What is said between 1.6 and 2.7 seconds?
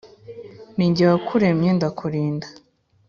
ndakurinda